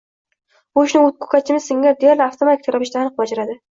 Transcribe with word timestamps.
Bu 0.79 0.85
ishni 0.87 1.03
u 1.03 1.13
ko‘katchimiz 1.27 1.69
singari 1.69 2.03
deyarli 2.03 2.29
avtomatik 2.31 2.77
ravishda 2.77 3.01
va 3.03 3.09
aniq 3.09 3.25
bajardi 3.25 3.59